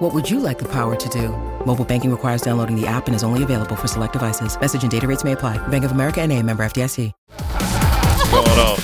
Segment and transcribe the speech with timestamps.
[0.00, 1.28] What would you like the power to do?
[1.66, 4.58] Mobile banking requires downloading the app and is only available for select devices.
[4.58, 5.58] Message and data rates may apply.
[5.68, 7.12] Bank of America and a member FDIC.
[8.32, 8.78] going on?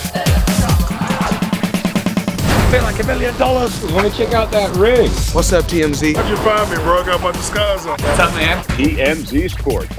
[2.71, 3.83] feel like a million dollars.
[3.93, 5.09] Want to check out that ring?
[5.33, 6.17] What's up, TMZ?
[6.17, 7.01] How'd you find me, bro?
[7.01, 7.99] I got my disguise on.
[7.99, 8.63] What's up, man?
[8.65, 9.97] TMZ Sports.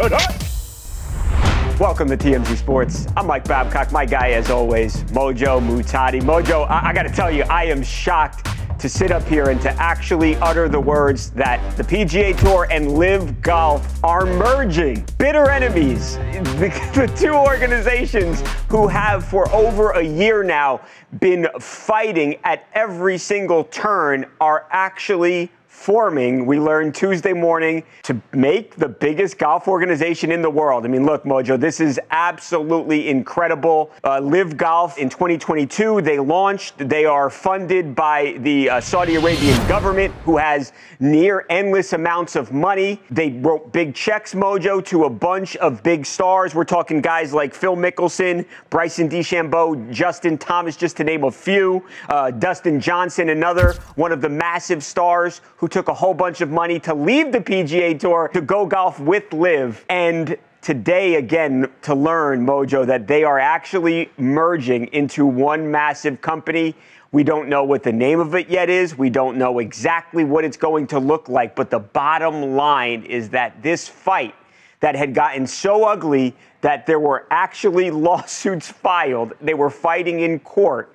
[1.79, 3.07] Welcome to TMZ Sports.
[3.17, 3.91] I'm Mike Babcock.
[3.91, 6.21] My guy, as always, Mojo Muhtadi.
[6.21, 8.47] Mojo, I, I got to tell you, I am shocked
[8.79, 12.93] to sit up here and to actually utter the words that the PGA Tour and
[12.93, 15.05] LIV Golf are merging.
[15.17, 16.17] Bitter enemies.
[16.57, 20.81] The, the two organizations who have for over a year now
[21.19, 25.51] been fighting at every single turn are actually
[25.87, 30.83] forming, we learned Tuesday morning, to make the biggest golf organization in the world.
[30.83, 33.89] I mean, look, Mojo, this is absolutely incredible.
[34.03, 36.77] Uh, LIV Golf in 2022, they launched.
[36.77, 42.51] They are funded by the uh, Saudi Arabian government, who has near endless amounts of
[42.51, 43.01] money.
[43.09, 46.53] They wrote big checks, Mojo, to a bunch of big stars.
[46.53, 51.85] We're talking guys like Phil Mickelson, Bryson DeChambeau, Justin Thomas, just to name a few.
[52.09, 56.49] Uh, Dustin Johnson, another one of the massive stars who took a whole bunch of
[56.49, 59.85] money to leave the PGA Tour to go golf with LIV.
[59.89, 66.73] And today, again, to learn, Mojo, that they are actually merging into one massive company.
[67.11, 68.97] We don't know what the name of it yet is.
[68.97, 71.55] We don't know exactly what it's going to look like.
[71.55, 74.33] But the bottom line is that this fight
[74.79, 80.39] that had gotten so ugly that there were actually lawsuits filed, they were fighting in
[80.39, 80.91] court.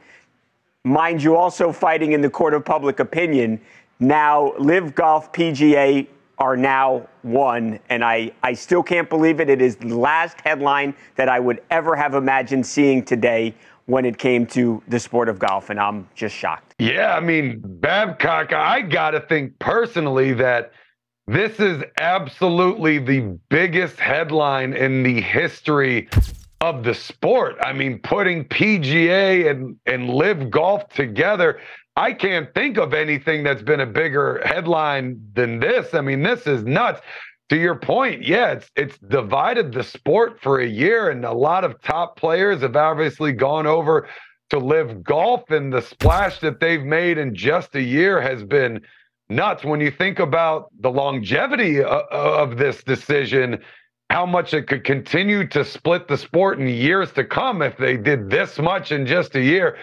[0.84, 3.60] Mind you, also fighting in the court of public opinion
[4.02, 6.06] now LIV Golf PGA
[6.38, 9.48] are now one, and I, I still can't believe it.
[9.48, 13.54] It is the last headline that I would ever have imagined seeing today
[13.86, 16.74] when it came to the sport of golf, and I'm just shocked.
[16.78, 20.72] Yeah, I mean, Babcock, I got to think personally that
[21.26, 26.08] this is absolutely the biggest headline in the history
[26.60, 27.56] of the sport.
[27.60, 31.60] I mean, putting PGA and, and LIV Golf together.
[31.96, 35.92] I can't think of anything that's been a bigger headline than this.
[35.94, 37.00] I mean, this is nuts.
[37.50, 41.64] To your point, yeah, it's it's divided the sport for a year, and a lot
[41.64, 44.08] of top players have obviously gone over
[44.50, 48.80] to LIV golf, and the splash that they've made in just a year has been
[49.28, 49.64] nuts.
[49.64, 53.58] When you think about the longevity of, of this decision,
[54.08, 57.98] how much it could continue to split the sport in years to come if they
[57.98, 59.76] did this much in just a year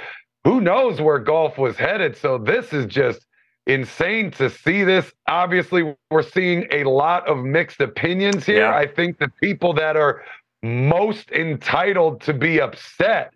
[0.43, 2.15] who knows where golf was headed.
[2.15, 3.25] So this is just
[3.67, 5.11] insane to see this.
[5.27, 8.61] Obviously, we're seeing a lot of mixed opinions here.
[8.61, 8.75] Yeah.
[8.75, 10.23] I think the people that are
[10.63, 13.33] most entitled to be upset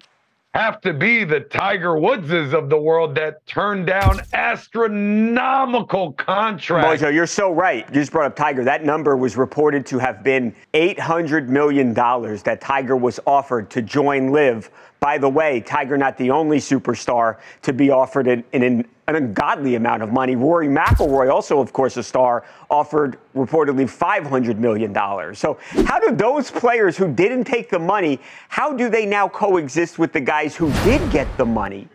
[0.53, 7.01] have to be the Tiger Woodses of the world that turned down astronomical contracts.
[7.01, 7.87] Mojo, you're so right.
[7.87, 8.63] You just brought up Tiger.
[8.63, 14.31] That number was reported to have been $800 million that Tiger was offered to join
[14.31, 14.69] LIV
[15.03, 19.75] by the way, Tiger not the only superstar to be offered an, an, an ungodly
[19.75, 20.37] amount of money.
[20.37, 24.95] Rory McIlroy, also of course a star, offered reportedly $500 million.
[25.35, 29.99] So how do those players who didn't take the money, how do they now coexist
[29.99, 31.89] with the guys who did get the money?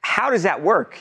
[0.00, 0.98] How does that work?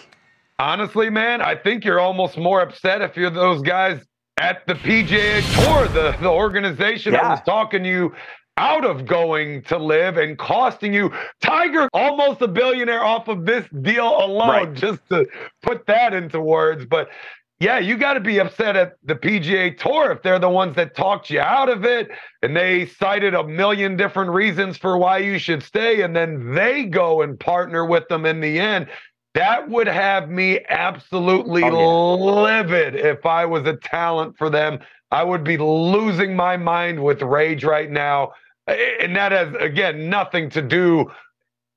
[0.60, 4.06] Honestly, man, I think you're almost more upset if you're those guys
[4.40, 7.24] at the PGA Tour, the, the organization yeah.
[7.24, 8.14] that was talking to you
[8.58, 13.66] out of going to LIV and costing you Tiger almost a billionaire off of this
[13.82, 14.74] deal alone, right.
[14.74, 15.28] just to
[15.62, 16.86] put that into words.
[16.86, 17.10] But
[17.60, 20.96] yeah, you got to be upset at the PGA Tour if they're the ones that
[20.96, 22.10] talked you out of it
[22.44, 26.84] and they cited a million different reasons for why you should stay, and then they
[26.84, 28.88] go and partner with them in the end.
[29.34, 32.42] That would have me absolutely oh, yeah.
[32.42, 34.80] livid if I was a talent for them.
[35.12, 38.34] I would be losing my mind with rage right now
[38.68, 41.10] and that has again nothing to do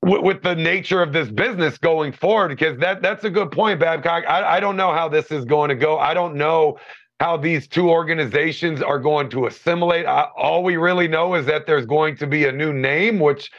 [0.01, 3.79] with, with, the nature of this business going forward because that that's a good point
[3.79, 4.23] babcock.
[4.27, 5.99] I, I don't know how this is going to go.
[5.99, 6.77] I don't know
[7.19, 10.07] how these two organizations are going to assimilate.
[10.07, 13.51] I, all we really know is that there's going to be a new name which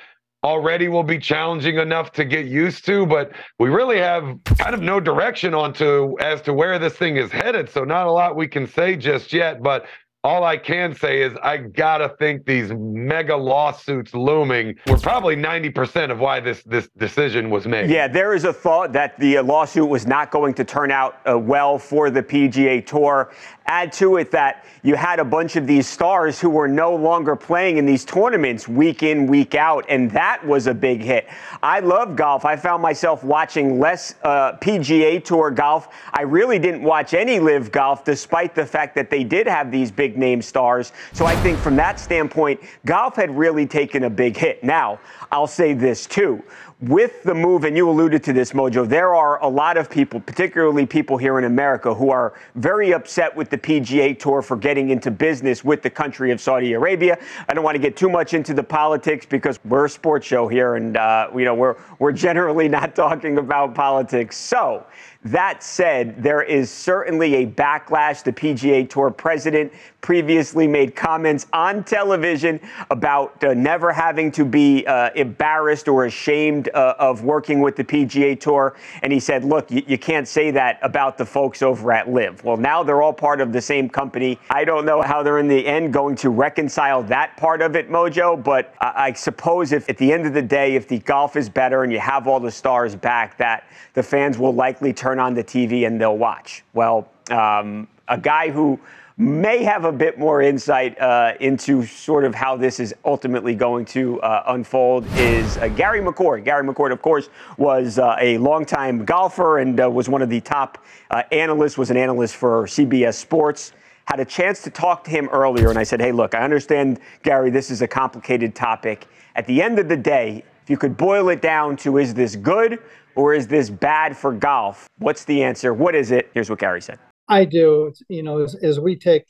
[0.44, 3.30] already will be challenging enough to get used to but
[3.60, 7.70] we really have kind of no direction onto as to where this thing is headed
[7.70, 9.86] so not a lot we can say just yet but
[10.24, 16.12] all I can say is I gotta think these mega lawsuits looming were probably 90%
[16.12, 17.90] of why this this decision was made.
[17.90, 21.18] Yeah, there is a thought that the uh, lawsuit was not going to turn out
[21.28, 23.32] uh, well for the PGA Tour.
[23.66, 27.34] Add to it that you had a bunch of these stars who were no longer
[27.34, 31.28] playing in these tournaments week in, week out, and that was a big hit.
[31.62, 32.44] I love golf.
[32.44, 35.88] I found myself watching less uh, PGA Tour golf.
[36.12, 39.90] I really didn't watch any LIV golf, despite the fact that they did have these
[39.90, 40.92] big name stars.
[41.12, 44.62] So I think from that standpoint, golf had really taken a big hit.
[44.64, 45.00] Now,
[45.30, 46.42] I'll say this too
[46.82, 50.18] with the move, and you alluded to this, Mojo, there are a lot of people,
[50.18, 54.90] particularly people here in America, who are very upset with the PGA Tour for getting
[54.90, 57.18] into business with the country of Saudi Arabia.
[57.48, 60.48] I don't want to get too much into the politics because we're a sports show
[60.48, 64.36] here, and uh, you know we're we're generally not talking about politics.
[64.36, 64.84] So
[65.24, 68.24] that said, there is certainly a backlash.
[68.24, 72.58] The PGA Tour president previously made comments on television
[72.90, 77.84] about uh, never having to be uh, embarrassed or ashamed uh, of working with the
[77.84, 78.74] PGA Tour.
[79.02, 82.42] And he said, look, you, you can't say that about the folks over at LIV.
[82.42, 84.40] Well, now they're all part of the same company.
[84.50, 87.88] I don't know how they're in the end going to reconcile that part of it,
[87.88, 91.36] Mojo, but I, I suppose if at the end of the day, if the golf
[91.36, 95.11] is better and you have all the stars back, that the fans will likely turn
[95.18, 96.64] on the TV and they'll watch.
[96.74, 98.78] Well, um, a guy who
[99.18, 103.84] may have a bit more insight uh, into sort of how this is ultimately going
[103.84, 106.44] to uh, unfold is uh, Gary McCord.
[106.44, 107.28] Gary McCord, of course,
[107.58, 111.90] was uh, a longtime golfer and uh, was one of the top uh, analysts, was
[111.90, 113.72] an analyst for CBS Sports.
[114.06, 116.98] Had a chance to talk to him earlier, and I said, hey, look, I understand,
[117.22, 119.06] Gary, this is a complicated topic.
[119.36, 122.34] At the end of the day, if you could boil it down to is this
[122.36, 122.80] good
[123.14, 124.88] or is this bad for golf?
[124.98, 125.72] What's the answer?
[125.74, 126.30] What is it?
[126.34, 126.98] Here's what Gary said.
[127.28, 127.92] I do.
[128.08, 129.24] You know, as, as we take,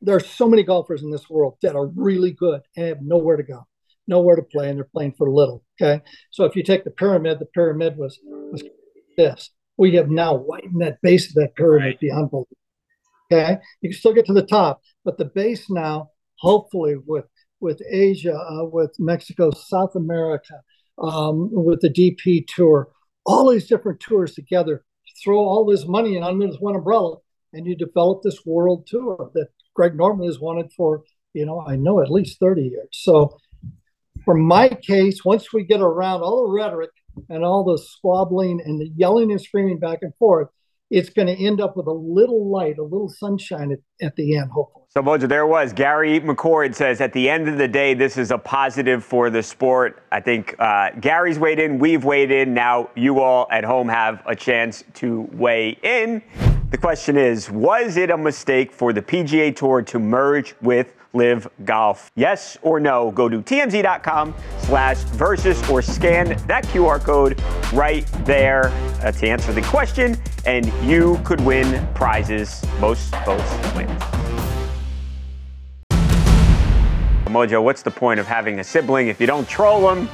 [0.00, 3.36] there are so many golfers in this world that are really good and have nowhere
[3.36, 3.66] to go,
[4.06, 5.62] nowhere to play, and they're playing for little.
[5.80, 8.62] Okay, so if you take the pyramid, the pyramid was was
[9.16, 9.50] this.
[9.76, 12.00] We have now widened that base of that pyramid right.
[12.00, 12.46] beyond belief.
[13.32, 17.26] Okay, you can still get to the top, but the base now, hopefully, with
[17.60, 20.54] with Asia, uh, with Mexico, South America,
[21.00, 22.88] um, with the DP tour,
[23.24, 24.84] all these different tours together,
[25.22, 27.16] throw all this money in under this one umbrella,
[27.52, 31.02] and you develop this world tour that Greg Norman has wanted for,
[31.32, 32.88] you know, I know at least 30 years.
[32.92, 33.38] So
[34.24, 36.90] for my case, once we get around all the rhetoric
[37.28, 40.48] and all the squabbling and the yelling and screaming back and forth,
[40.90, 44.36] it's going to end up with a little light, a little sunshine at, at the
[44.36, 44.84] end, hopefully.
[44.88, 48.32] So, Mojo, there was Gary McCord says at the end of the day, this is
[48.32, 50.02] a positive for the sport.
[50.10, 52.52] I think uh, Gary's weighed in, we've weighed in.
[52.54, 56.22] Now you all at home have a chance to weigh in.
[56.70, 61.48] The question is, was it a mistake for the PGA Tour to merge with LIV
[61.64, 62.10] golf?
[62.16, 63.10] Yes or no?
[63.10, 67.40] Go to tmz.com slash versus or scan that QR code
[67.72, 68.68] right there
[69.02, 70.16] uh, to answer the question,
[70.46, 72.64] and you could win prizes.
[72.80, 73.88] Most votes win.
[77.30, 80.08] Mojo, what's the point of having a sibling if you don't troll them?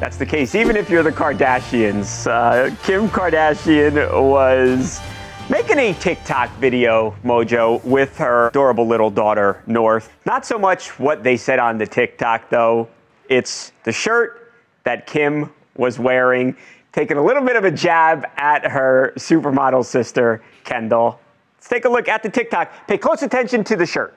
[0.00, 2.26] That's the case even if you're the Kardashians.
[2.26, 3.94] Uh, Kim Kardashian
[4.28, 5.00] was
[5.48, 10.10] making a TikTok video, Mojo, with her adorable little daughter, North.
[10.26, 12.88] Not so much what they said on the TikTok, though.
[13.28, 14.52] It's the shirt
[14.84, 16.56] that Kim was wearing,
[16.92, 21.18] taking a little bit of a jab at her supermodel sister, Kendall.
[21.56, 22.86] Let's take a look at the TikTok.
[22.88, 24.14] Pay close attention to the shirt.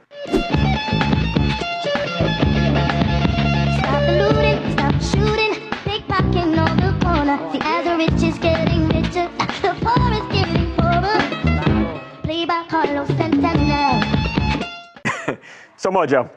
[15.85, 16.27] So, Mojo,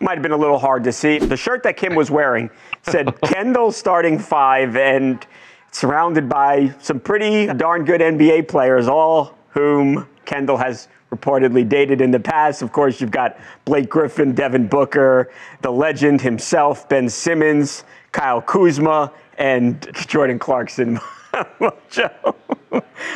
[0.00, 1.20] might have been a little hard to see.
[1.20, 2.50] The shirt that Kim was wearing
[2.82, 5.24] said Kendall starting five and
[5.70, 12.10] surrounded by some pretty darn good NBA players, all whom Kendall has reportedly dated in
[12.10, 12.60] the past.
[12.60, 15.30] Of course, you've got Blake Griffin, Devin Booker,
[15.62, 20.98] the legend himself, Ben Simmons, Kyle Kuzma, and Jordan Clarkson.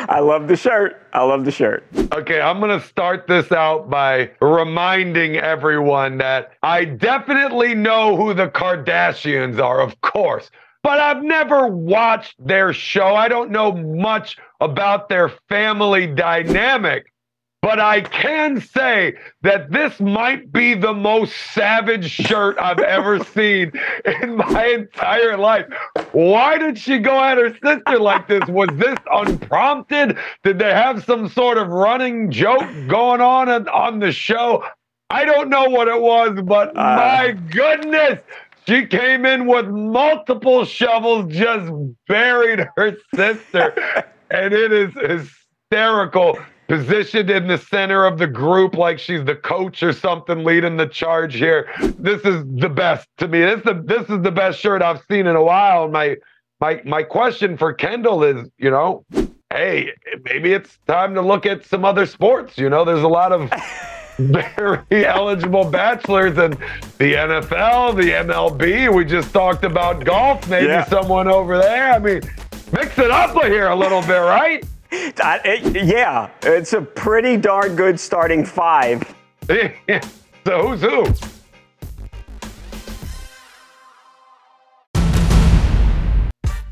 [0.09, 1.07] I love the shirt.
[1.13, 1.85] I love the shirt.
[2.13, 8.35] Okay, I'm going to start this out by reminding everyone that I definitely know who
[8.35, 10.51] the Kardashians are, of course,
[10.83, 13.15] but I've never watched their show.
[13.15, 17.12] I don't know much about their family dynamic.
[17.63, 23.71] But I can say that this might be the most savage shirt I've ever seen
[24.21, 25.67] in my entire life.
[26.11, 28.43] Why did she go at her sister like this?
[28.49, 30.19] Was this unprompted?
[30.43, 34.65] Did they have some sort of running joke going on on the show?
[35.09, 38.21] I don't know what it was, but uh, my goodness,
[38.67, 41.71] she came in with multiple shovels, just
[42.09, 44.05] buried her sister.
[44.31, 46.39] and it is hysterical.
[46.73, 50.87] Positioned in the center of the group like she's the coach or something leading the
[50.87, 51.69] charge here.
[51.99, 53.41] This is the best to me.
[53.41, 55.89] This is the, this is the best shirt I've seen in a while.
[55.89, 56.17] My
[56.63, 59.05] my my question for Kendall is, you know,
[59.51, 59.93] hey,
[60.25, 62.57] maybe it's time to look at some other sports.
[62.57, 63.53] You know, there's a lot of
[64.19, 66.53] very eligible bachelors in
[66.97, 68.91] the NFL, the MLB.
[68.95, 70.49] We just talked about golf.
[70.49, 70.87] Maybe yeah.
[70.87, 71.93] someone over there.
[71.93, 72.23] I mean,
[72.73, 74.65] mix it up here a little bit, right?
[75.45, 79.03] It, yeah, it's a pretty darn good starting five.
[79.49, 81.05] so who's who?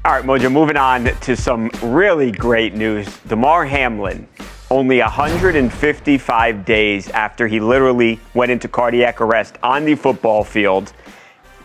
[0.05, 3.07] All right, Mojo, moving on to some really great news.
[3.29, 4.29] Damar Hamlin
[4.71, 10.93] only 155 days after he literally went into cardiac arrest on the football field,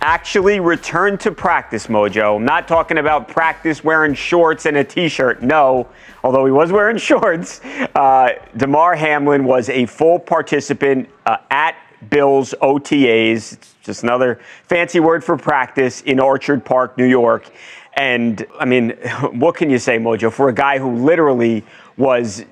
[0.02, 2.38] actually returned to practice, Mojo.
[2.38, 5.42] I'm not talking about practice wearing shorts and a t shirt.
[5.42, 5.88] No,
[6.24, 7.62] although he was wearing shorts.
[7.96, 11.76] Uh, Damar Hamlin was a full participant uh, at
[12.10, 13.54] Bills OTAs.
[13.54, 17.50] It's just another fancy word for practice in Orchard Park, New York.
[17.94, 18.92] And I mean,
[19.32, 21.64] what can you say, Mojo, for a guy who literally
[21.98, 22.46] was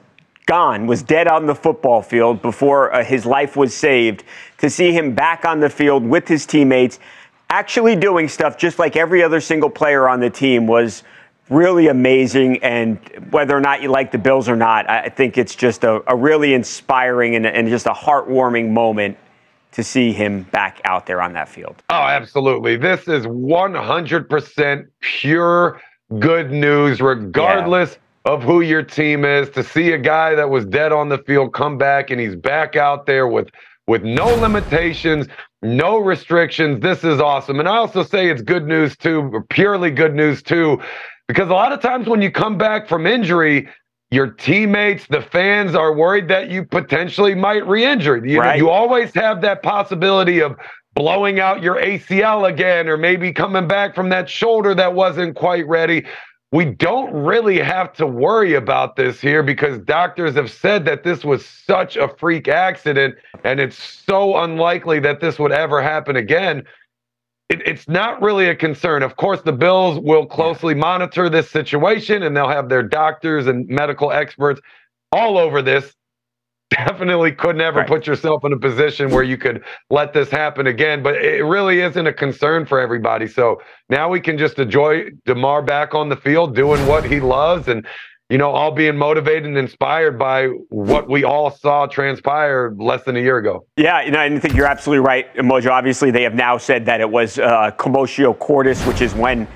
[0.46, 4.24] gone, was dead on the football field before uh, his life was saved,
[4.58, 7.00] to see him back on the field with his teammates,
[7.50, 11.04] actually doing stuff just like every other single player on the team was
[11.50, 12.64] really amazing.
[12.64, 12.98] And
[13.32, 16.16] whether or not you like the Bills or not, I think it's just a, a
[16.16, 19.18] really inspiring and, and just a heartwarming moment
[19.74, 21.76] to see him back out there on that field.
[21.90, 22.76] Oh, absolutely.
[22.76, 25.82] This is 100% pure
[26.20, 27.94] good news, regardless.
[27.94, 31.18] Yeah of who your team is to see a guy that was dead on the
[31.18, 33.50] field come back and he's back out there with
[33.86, 35.28] with no limitations,
[35.63, 36.82] no restrictions.
[36.82, 37.60] This is awesome.
[37.60, 40.82] And I also say it's good news too, purely good news too,
[41.27, 43.67] because a lot of times when you come back from injury,
[44.12, 48.24] your teammates, the fans are worried that you potentially might re-injure.
[48.24, 48.58] You, right.
[48.58, 50.55] you always have that possibility of
[50.93, 55.67] blowing out your ACL again, or maybe coming back from that shoulder that wasn't quite
[55.67, 56.05] ready
[56.54, 61.26] we don't really have to worry about this here because doctors have said that this
[61.26, 66.64] was such a freak accident and it's so unlikely that this would ever happen again.
[67.50, 69.02] It, it's not really a concern.
[69.02, 73.68] Of course, the Bills will closely monitor this situation and they'll have their doctors and
[73.68, 74.62] medical experts
[75.12, 75.96] all over this
[76.74, 77.88] definitely could never right.
[77.88, 81.03] put yourself in a position where you could let this happen again.
[81.03, 83.27] But it really isn't a concern for everybody.
[83.27, 87.68] So now we can just enjoy Damar back on the field doing what he loves
[87.68, 87.86] and
[88.30, 93.15] you know, all being motivated and inspired by what we all saw transpire less than
[93.15, 93.65] a year ago.
[93.77, 95.70] Yeah, you know, I think you're absolutely right, Mojo.
[95.70, 99.48] Obviously, they have now said that it was uh, commotio cordis, which is when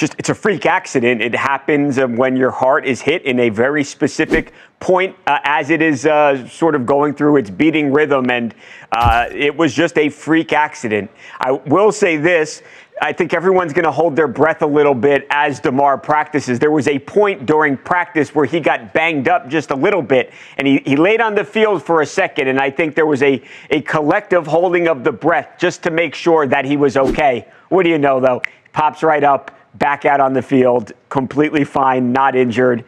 [0.00, 1.20] just it's a freak accident.
[1.20, 5.68] It happens uh, when your heart is hit in a very specific point uh, as
[5.68, 8.54] it is uh, sort of going through its beating rhythm, and
[8.92, 11.10] uh, it was just a freak accident.
[11.38, 12.62] I will say this.
[13.02, 16.58] I think everyone's going to hold their breath a little bit as Damar practices.
[16.58, 20.32] There was a point during practice where he got banged up just a little bit,
[20.56, 23.22] and he, he laid on the field for a second, and I think there was
[23.22, 27.46] a, a collective holding of the breath just to make sure that he was okay.
[27.68, 28.42] What do you know, though?
[28.72, 32.84] Pops right up back out on the field, completely fine, not injured.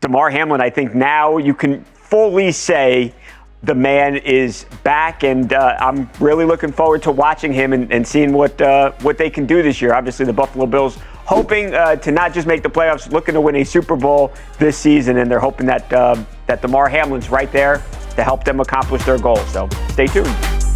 [0.00, 3.14] Damar Hamlin, I think now you can fully say
[3.62, 8.06] the man is back, and uh, I'm really looking forward to watching him and, and
[8.06, 9.94] seeing what uh, what they can do this year.
[9.94, 13.56] Obviously, the Buffalo Bills hoping uh, to not just make the playoffs, looking to win
[13.56, 17.82] a Super Bowl this season, and they're hoping that uh, that Damar Hamlin's right there
[18.16, 19.38] to help them accomplish their goal.
[19.46, 20.73] So stay tuned.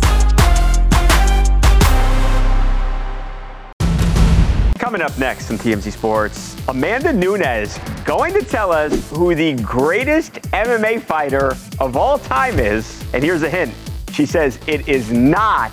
[4.89, 7.77] Coming up next on TMZ Sports, Amanda Nunes
[8.07, 13.05] going to tell us who the greatest MMA fighter of all time is.
[13.13, 13.75] And here's a hint
[14.13, 15.73] she says it is not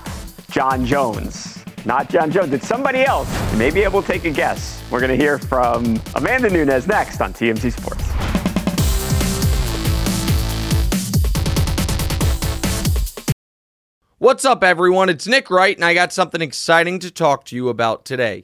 [0.52, 1.64] Jon Jones.
[1.86, 2.52] Not Jon Jones.
[2.52, 3.30] It's somebody else.
[3.54, 4.84] You may be able to take a guess.
[4.92, 8.04] We're going to hear from Amanda Nunes next on TMZ Sports.
[14.18, 15.08] What's up, everyone?
[15.08, 18.44] It's Nick Wright, and I got something exciting to talk to you about today.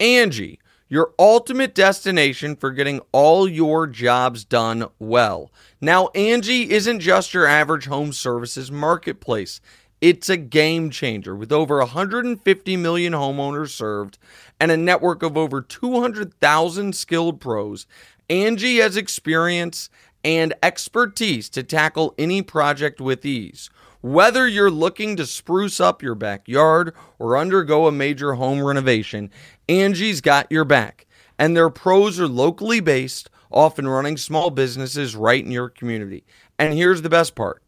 [0.00, 5.52] Angie, your ultimate destination for getting all your jobs done well.
[5.80, 9.60] Now, Angie isn't just your average home services marketplace.
[10.00, 14.18] It's a game changer with over 150 million homeowners served
[14.58, 17.86] and a network of over 200,000 skilled pros.
[18.30, 19.90] Angie has experience
[20.24, 23.68] and expertise to tackle any project with ease.
[24.02, 29.30] Whether you're looking to spruce up your backyard or undergo a major home renovation,
[29.70, 31.06] Angie's got your back.
[31.38, 36.24] And their pros are locally based, often running small businesses right in your community.
[36.58, 37.62] And here's the best part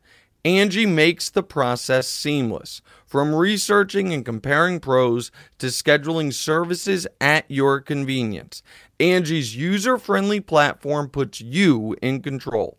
[0.45, 2.83] Angie makes the process seamless.
[3.07, 8.63] From researching and comparing pros to scheduling services at your convenience,
[8.99, 12.79] Angie's user friendly platform puts you in control.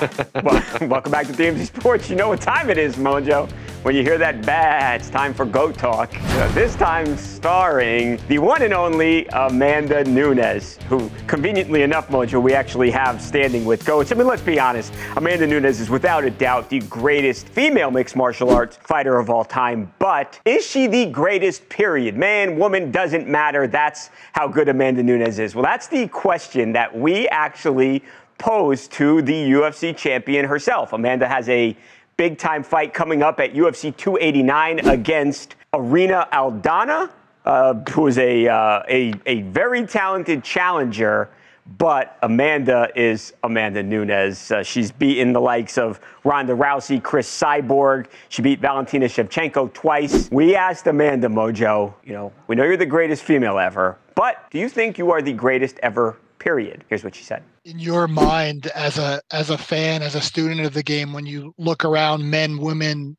[0.42, 2.08] Well, welcome back to TMZ Sports.
[2.08, 3.50] You know what time it is, Mojo.
[3.82, 6.10] When you hear that bah, it's time for Goat Talk.
[6.14, 12.52] Uh, this time starring the one and only Amanda Nunes, who, conveniently enough, Mojo, we
[12.52, 14.12] actually have standing with goats.
[14.12, 14.92] I mean, let's be honest.
[15.16, 19.44] Amanda Nunes is without a doubt the greatest female mixed martial arts fighter of all
[19.44, 19.92] time.
[19.98, 22.16] But is she the greatest, period?
[22.16, 23.66] Man, woman, doesn't matter.
[23.66, 25.54] That's how good Amanda Nunes is.
[25.54, 28.02] Well, that's the question that we actually
[28.40, 30.92] posed to the UFC champion herself.
[30.92, 31.76] Amanda has a
[32.16, 37.10] big time fight coming up at UFC 289 against Irene Aldana,
[37.44, 41.30] uh, who is a, uh, a, a very talented challenger.
[41.78, 44.50] But Amanda is Amanda Nunes.
[44.50, 48.06] Uh, she's beaten the likes of Ronda Rousey, Cris Cyborg.
[48.28, 50.28] She beat Valentina Shevchenko twice.
[50.32, 54.58] We asked Amanda Mojo, you know, we know you're the greatest female ever, but do
[54.58, 56.82] you think you are the greatest ever period.
[56.88, 57.44] Here's what she said.
[57.64, 61.26] In your mind, as a as a fan, as a student of the game, when
[61.26, 63.16] you look around men, women,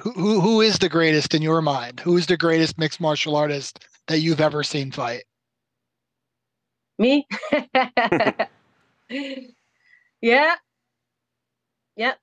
[0.00, 1.98] who who, who is the greatest in your mind?
[2.00, 5.24] Who is the greatest mixed martial artist that you've ever seen fight?
[6.98, 7.26] Me?
[10.20, 10.54] yeah.
[11.96, 12.14] Yeah.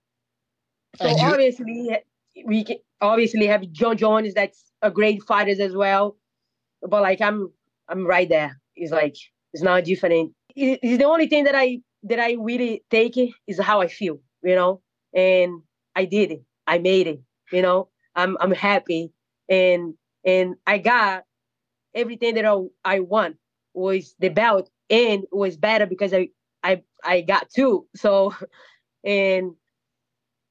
[0.97, 1.99] So you- obviously
[2.45, 2.65] we
[3.01, 6.17] obviously have Jon Jones that's a great fighter as well.
[6.81, 7.51] But like I'm
[7.89, 8.59] I'm right there.
[8.73, 9.15] He's like
[9.55, 10.33] it's not different.
[10.55, 14.19] It- It's the only thing that I that I really take is how I feel,
[14.43, 14.81] you know?
[15.15, 15.63] And
[15.95, 16.43] I did it.
[16.67, 17.21] I made it,
[17.53, 17.89] you know.
[18.15, 19.13] I'm I'm happy
[19.49, 21.25] and and I got
[21.95, 23.37] everything that I, I want
[23.73, 26.29] was the belt and was better because I
[26.63, 27.87] I I got two.
[27.95, 28.33] So
[29.05, 29.55] and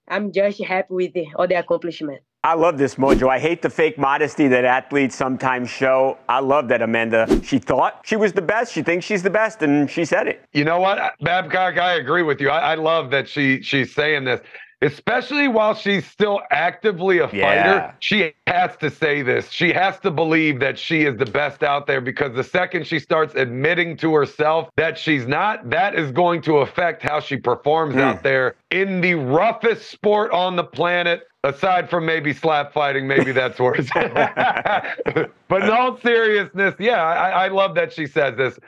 [0.08, 2.22] I'm just happy with the, all the accomplishment.
[2.44, 3.30] I love this mojo.
[3.30, 6.18] I hate the fake modesty that athletes sometimes show.
[6.28, 7.40] I love that Amanda.
[7.42, 8.70] She thought she was the best.
[8.70, 10.44] She thinks she's the best, and she said it.
[10.52, 11.78] You know what, Babcock?
[11.78, 12.50] I agree with you.
[12.50, 14.42] I, I love that she she's saying this,
[14.84, 17.42] especially while she's still actively a Yeah.
[17.42, 17.94] fighter.
[18.00, 19.50] She has to say this.
[19.50, 22.98] She has to believe that she is the best out there because the second she
[22.98, 27.96] starts admitting to herself that she's not, that is going to affect how she performs
[27.96, 28.22] out hmm.
[28.22, 31.22] there in the roughest sport on the planet.
[31.42, 33.86] Aside from maybe slap fighting, maybe that's worse.
[33.94, 38.58] but in all seriousness, yeah, I, I love that she says this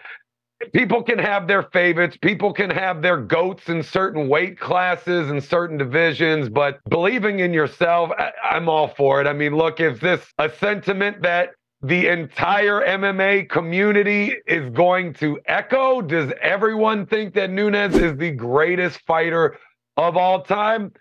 [0.72, 2.16] people can have their favorites.
[2.20, 7.52] People can have their goats in certain weight classes and certain divisions but believing in
[7.52, 9.26] yourself I, i'm all for it.
[9.26, 11.50] I mean look is this a sentiment that
[11.82, 18.30] the entire mma community is going to echo does everyone think that Nunes is the
[18.30, 19.56] greatest fighter
[19.96, 20.92] of all time?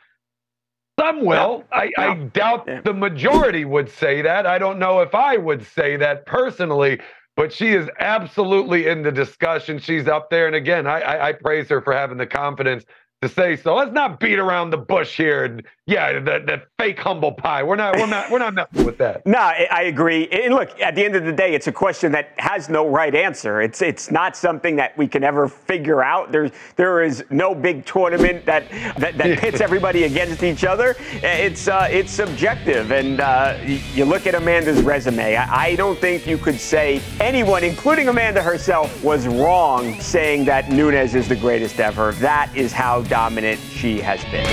[0.99, 1.65] Some will.
[1.73, 4.45] I, I doubt the majority would say that.
[4.47, 7.01] I don't know if I would say that personally,
[7.36, 9.80] but she is absolutely in the discussion.
[9.80, 10.48] She's up there.
[10.48, 12.86] And again, I, I, I praise her for having the confidence
[13.21, 13.75] to say so.
[13.75, 15.45] Let's not beat around the bush here.
[15.45, 17.63] And yeah, the, the fake humble pie.
[17.63, 19.23] We're not, we're not, we're not messing with that.
[19.36, 20.28] No, I agree.
[20.30, 23.13] And look, at the end of the day, it's a question that has no right
[23.13, 23.62] answer.
[23.62, 26.32] It's it's not something that we can ever figure out.
[26.32, 30.95] There's there is no big tournament that that, that pits everybody against each other.
[31.12, 35.36] It's uh, it's subjective, and uh, you look at Amanda's resume.
[35.36, 40.69] I, I don't think you could say anyone, including Amanda herself, was wrong saying that
[40.69, 42.13] Nunes is the greatest ever.
[42.13, 44.45] That is how dominant she has been.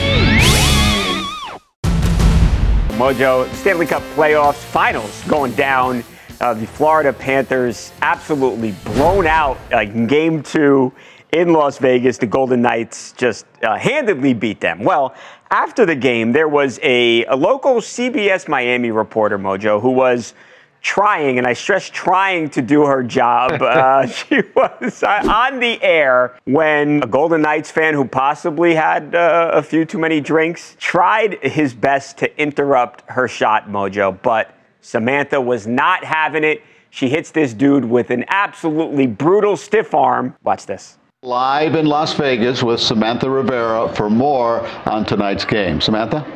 [2.97, 6.05] Mojo, Stanley Cup playoffs finals going down.
[6.41, 10.93] Uh, the Florida Panthers absolutely blown out like game two
[11.33, 12.19] in Las Vegas.
[12.19, 14.85] The Golden Knights just uh, handedly beat them.
[14.85, 15.17] Well,
[15.51, 20.35] after the game, there was a, a local CBS Miami reporter, Mojo, who was
[20.83, 23.63] trying, and I stress trying to do her job.
[23.63, 29.15] Uh, she was uh, on the air when a Golden Knights fan who possibly had
[29.15, 34.55] uh, a few too many drinks tried his best to interrupt her shot, Mojo, but
[34.81, 36.63] Samantha was not having it.
[36.91, 40.37] She hits this dude with an absolutely brutal stiff arm.
[40.43, 40.99] Watch this.
[41.23, 45.81] Live in Las Vegas with Samantha Rivera for more on tonight's game.
[45.81, 46.27] Samantha?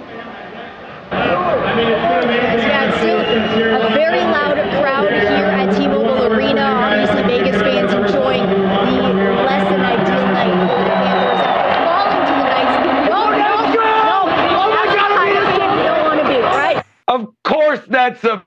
[1.10, 6.62] Yeah, it's still a very loud crowd here at T-Mobile Arena.
[6.62, 8.56] Obviously, Vegas fans enjoying the
[9.42, 12.76] less than ideal night for the Panthers after falling to the Knights.
[13.10, 14.22] No, no, no,
[14.56, 16.78] oh my God, you don't want to be, right?
[17.08, 18.44] Of course, that's a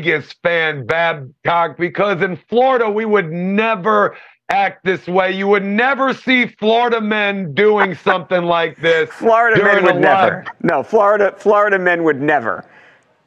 [0.00, 4.16] Vegas fan, Babcock, because in Florida, we would never
[4.48, 5.30] act this way.
[5.30, 9.10] You would never see Florida men doing something like this.
[9.10, 10.46] Florida men would never.
[10.62, 12.64] No, Florida Florida men would never.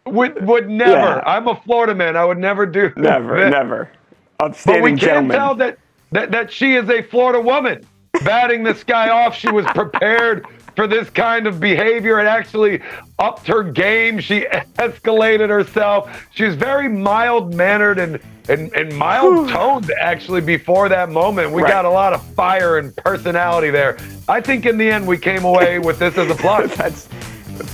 [0.08, 0.92] Would would never.
[0.92, 1.24] Yeah.
[1.28, 2.18] I'm a Florida man.
[2.18, 3.52] I would never do Never, this.
[3.52, 3.90] never.
[4.40, 5.38] But we can't gentlemen.
[5.38, 5.78] tell that,
[6.12, 7.86] that that she is a Florida woman.
[8.26, 12.20] Batting this guy off, she was prepared for this kind of behavior.
[12.20, 12.82] It actually
[13.20, 14.20] upped her game.
[14.20, 14.42] She
[14.78, 16.28] escalated herself.
[16.34, 21.52] She's very mild mannered and and, and mild toned actually before that moment.
[21.52, 21.72] We Right.
[21.72, 23.98] got a lot of fire and personality there.
[24.28, 26.76] I think in the end we came away with this as a plus.
[26.78, 27.08] That's